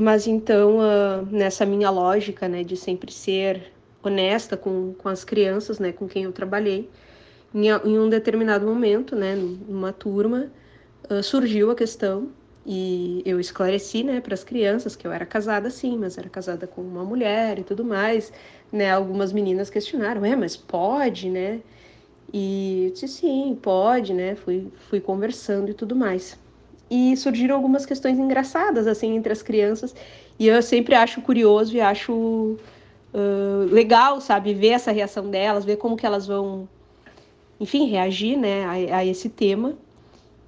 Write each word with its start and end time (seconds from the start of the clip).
Mas 0.00 0.26
então, 0.26 0.78
uh, 0.78 1.26
nessa 1.30 1.66
minha 1.66 1.90
lógica, 1.90 2.48
né, 2.48 2.64
de 2.64 2.76
sempre 2.76 3.12
ser 3.12 3.72
honesta 4.02 4.56
com, 4.56 4.94
com 4.94 5.08
as 5.08 5.24
crianças, 5.24 5.78
né, 5.78 5.92
com 5.92 6.08
quem 6.08 6.24
eu 6.24 6.32
trabalhei, 6.32 6.88
em, 7.54 7.68
em 7.68 7.98
um 7.98 8.08
determinado 8.08 8.66
momento, 8.66 9.14
né, 9.14 9.34
numa 9.36 9.92
turma, 9.92 10.50
uh, 11.10 11.22
surgiu 11.22 11.70
a 11.70 11.74
questão 11.74 12.32
e 12.64 13.22
eu 13.26 13.40
esclareci, 13.40 14.02
né, 14.04 14.20
para 14.20 14.34
as 14.34 14.44
crianças 14.44 14.96
que 14.96 15.06
eu 15.06 15.12
era 15.12 15.26
casada 15.26 15.70
sim, 15.70 15.98
mas 15.98 16.16
era 16.18 16.28
casada 16.28 16.66
com 16.66 16.82
uma 16.82 17.04
mulher 17.04 17.58
e 17.58 17.64
tudo 17.64 17.84
mais, 17.84 18.32
né? 18.72 18.90
Algumas 18.92 19.32
meninas 19.32 19.70
questionaram, 19.70 20.24
é, 20.24 20.36
mas 20.36 20.56
pode, 20.56 21.28
né? 21.30 21.62
E 22.32 22.86
eu 22.86 22.92
disse 22.92 23.08
sim, 23.08 23.58
pode, 23.60 24.14
né? 24.14 24.34
Fui, 24.36 24.72
fui 24.88 25.00
conversando 25.00 25.70
e 25.70 25.74
tudo 25.74 25.96
mais. 25.96 26.38
E 26.90 27.16
surgiram 27.16 27.54
algumas 27.54 27.86
questões 27.86 28.18
engraçadas, 28.18 28.86
assim, 28.86 29.14
entre 29.14 29.32
as 29.32 29.42
crianças. 29.42 29.94
E 30.38 30.48
eu 30.48 30.60
sempre 30.60 30.94
acho 30.94 31.20
curioso 31.20 31.76
e 31.76 31.80
acho 31.80 32.12
uh, 32.12 33.64
legal, 33.70 34.20
sabe? 34.20 34.54
Ver 34.54 34.70
essa 34.70 34.90
reação 34.90 35.30
delas, 35.30 35.64
ver 35.64 35.76
como 35.76 35.96
que 35.96 36.04
elas 36.04 36.26
vão, 36.26 36.68
enfim, 37.60 37.86
reagir, 37.88 38.36
né, 38.36 38.64
a, 38.64 38.98
a 38.98 39.06
esse 39.06 39.28
tema. 39.28 39.74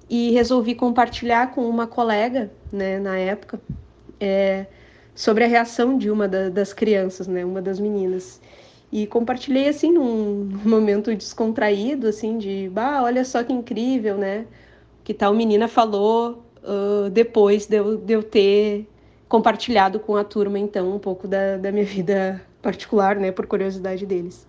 E 0.09 0.31
resolvi 0.31 0.75
compartilhar 0.75 1.51
com 1.53 1.67
uma 1.67 1.87
colega, 1.87 2.51
né, 2.71 2.99
na 2.99 3.17
época, 3.17 3.59
é, 4.19 4.65
sobre 5.15 5.43
a 5.43 5.47
reação 5.47 5.97
de 5.97 6.11
uma 6.11 6.27
da, 6.27 6.49
das 6.49 6.73
crianças, 6.73 7.27
né, 7.27 7.45
uma 7.45 7.61
das 7.61 7.79
meninas. 7.79 8.41
E 8.91 9.07
compartilhei 9.07 9.67
assim 9.69 9.91
num 9.91 10.49
momento 10.63 11.15
descontraído, 11.15 12.07
assim, 12.07 12.37
de, 12.37 12.69
bah, 12.71 13.01
olha 13.01 13.23
só 13.25 13.43
que 13.43 13.53
incrível, 13.53 14.17
né? 14.17 14.45
Que 15.03 15.13
tal 15.13 15.33
menina 15.33 15.67
falou 15.67 16.43
uh, 16.63 17.09
depois 17.09 17.65
de 17.65 17.77
eu, 17.77 17.97
de 17.97 18.13
eu 18.13 18.23
ter 18.23 18.87
compartilhado 19.27 19.99
com 19.99 20.15
a 20.15 20.23
turma, 20.23 20.59
então, 20.59 20.95
um 20.95 20.99
pouco 20.99 21.27
da, 21.27 21.57
da 21.57 21.71
minha 21.71 21.85
vida 21.85 22.41
particular, 22.61 23.15
né, 23.15 23.31
por 23.31 23.47
curiosidade 23.47 24.05
deles. 24.05 24.47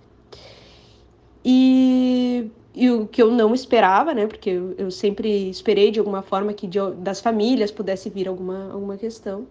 E, 1.45 2.51
e 2.75 2.91
o 2.91 3.07
que 3.07 3.23
eu 3.23 3.31
não 3.31 3.55
esperava, 3.55 4.15
né, 4.15 4.27
porque 4.27 4.51
eu, 4.51 4.75
eu 4.79 4.91
sempre 4.91 5.49
esperei 5.49 5.91
de 5.91 5.99
alguma 5.99 6.23
forma 6.23 6.53
que 6.53 6.67
de, 6.67 6.79
das 6.99 7.21
famílias 7.21 7.71
pudesse 7.71 8.09
vir 8.11 8.29
alguma, 8.29 8.73
alguma 8.73 8.97
questão, 8.97 9.47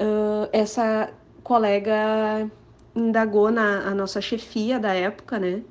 uh, 0.00 0.48
essa 0.52 1.10
colega 1.42 2.50
indagou 2.94 3.50
na 3.50 3.88
a 3.88 3.94
nossa 3.94 4.20
chefia 4.20 4.78
da 4.78 4.94
época, 4.94 5.38
né, 5.38 5.62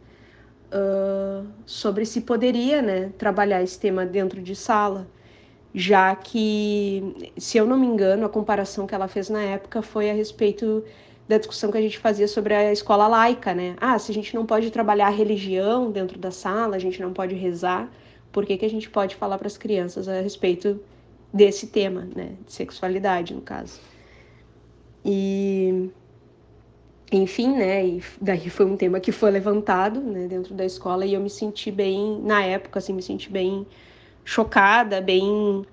uh, 0.76 1.48
sobre 1.66 2.06
se 2.06 2.22
poderia, 2.22 2.82
né, 2.82 3.12
trabalhar 3.18 3.64
esse 3.64 3.80
tema 3.80 4.06
dentro 4.06 4.42
de 4.42 4.56
sala, 4.56 5.08
já 5.74 6.16
que, 6.16 7.32
se 7.38 7.58
eu 7.58 7.66
não 7.66 7.78
me 7.78 7.88
engano, 7.88 8.26
a 8.26 8.30
comparação 8.30 8.86
que 8.86 8.96
ela 8.96 9.08
fez 9.08 9.30
na 9.30 9.42
época 9.42 9.82
foi 9.82 10.10
a 10.10 10.14
respeito 10.14 10.84
da 11.28 11.38
discussão 11.38 11.72
que 11.72 11.78
a 11.78 11.82
gente 11.82 11.98
fazia 11.98 12.28
sobre 12.28 12.54
a 12.54 12.72
escola 12.72 13.08
laica, 13.08 13.54
né? 13.54 13.76
Ah, 13.82 13.98
se 13.98 14.12
a 14.12 14.14
gente 14.14 14.36
não 14.36 14.46
pode 14.46 14.70
trabalhar 14.72 15.08
a 15.08 15.10
religião 15.10 15.92
dentro 15.92 16.20
da 16.20 16.32
sala, 16.32 16.76
a 16.76 16.80
gente 16.80 17.02
não 17.02 17.12
pode 17.12 17.36
rezar, 17.36 17.92
por 18.32 18.46
que, 18.46 18.58
que 18.58 18.66
a 18.66 18.70
gente 18.70 18.90
pode 18.90 19.16
falar 19.16 19.38
para 19.38 19.48
as 19.48 19.58
crianças 19.58 20.08
a 20.08 20.22
respeito 20.22 20.80
desse 21.34 21.68
tema, 21.68 22.08
né? 22.16 22.34
De 22.46 22.54
sexualidade, 22.54 23.34
no 23.34 23.42
caso. 23.42 23.80
E 25.04 25.90
enfim, 27.12 27.56
né? 27.56 27.86
E 27.86 28.04
daí 28.20 28.50
foi 28.50 28.66
um 28.66 28.76
tema 28.76 29.00
que 29.00 29.12
foi 29.12 29.32
levantado, 29.32 30.02
né, 30.02 30.28
dentro 30.28 30.54
da 30.54 30.66
escola 30.66 31.06
e 31.06 31.14
eu 31.14 31.22
me 31.22 31.30
senti 31.30 31.72
bem, 31.72 32.20
na 32.22 32.44
época, 32.44 32.80
assim, 32.80 32.94
me 32.94 33.02
senti 33.02 33.30
bem 33.30 33.66
chocada, 34.24 35.00
bem 35.02 35.66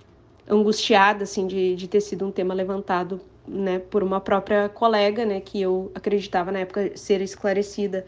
angustiada, 0.48 1.24
assim, 1.24 1.46
de, 1.46 1.74
de 1.74 1.88
ter 1.88 2.00
sido 2.00 2.26
um 2.26 2.30
tema 2.30 2.52
levantado, 2.54 3.20
né, 3.46 3.78
por 3.78 4.02
uma 4.02 4.20
própria 4.20 4.68
colega, 4.68 5.24
né, 5.24 5.40
que 5.40 5.60
eu 5.60 5.90
acreditava 5.94 6.52
na 6.52 6.60
época 6.60 6.96
ser 6.96 7.20
esclarecida 7.20 8.04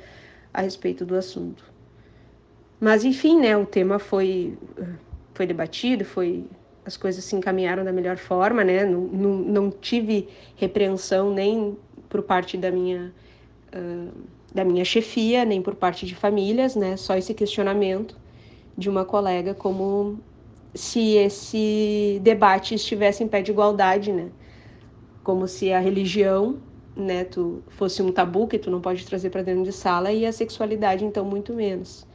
a 0.53 0.61
respeito 0.61 1.05
do 1.05 1.17
assunto. 1.17 1.65
Mas 2.79 3.05
enfim, 3.05 3.41
né, 3.41 3.57
o 3.57 3.65
tema 3.65 3.99
foi 3.99 4.59
foi 5.35 5.47
debatido, 5.47 6.05
foi 6.05 6.45
as 6.85 6.97
coisas 6.97 7.25
se 7.25 7.35
encaminharam 7.35 7.85
da 7.85 7.93
melhor 7.93 8.17
forma, 8.17 8.63
né? 8.63 8.85
Não, 8.85 9.01
não, 9.01 9.31
não 9.37 9.71
tive 9.71 10.29
repreensão 10.57 11.33
nem 11.33 11.77
por 12.15 12.23
parte 12.23 12.57
da 12.57 12.71
minha, 12.71 13.13
uh, 13.75 14.13
da 14.55 14.65
minha 14.65 14.85
chefia, 14.85 15.45
nem 15.45 15.61
por 15.61 15.75
parte 15.75 16.07
de 16.07 16.15
famílias, 16.15 16.77
né? 16.77 16.97
Só 16.97 17.17
esse 17.17 17.35
questionamento 17.35 18.17
de 18.79 18.89
uma 18.89 19.05
colega 19.05 19.53
como 19.53 20.21
se 20.73 21.17
esse 21.17 22.21
debate 22.23 22.77
estivesse 22.77 23.25
em 23.25 23.27
pé 23.27 23.43
de 23.43 23.51
igualdade, 23.51 24.13
né? 24.13 24.31
Como 25.25 25.49
se 25.49 25.73
a 25.73 25.81
religião, 25.81 26.61
né, 26.95 27.25
tu 27.25 27.65
fosse 27.71 28.01
um 28.01 28.13
tabu 28.13 28.47
que 28.47 28.61
tu 28.61 28.71
não 28.71 28.81
pode 28.81 29.05
trazer 29.05 29.31
para 29.31 29.43
dentro 29.43 29.65
de 29.65 29.73
sala 29.73 30.13
e 30.13 30.25
a 30.25 30.31
sexualidade 30.31 31.05
então 31.05 31.25
muito 31.25 31.53
menos. 31.53 32.07